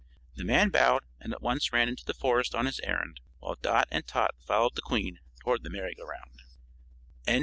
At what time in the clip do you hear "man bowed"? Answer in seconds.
0.43-1.03